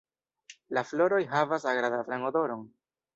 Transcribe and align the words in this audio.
La 0.77 0.83
floroj 0.91 1.19
havas 1.33 1.67
agrablan 1.73 2.25
odoron. 2.31 2.65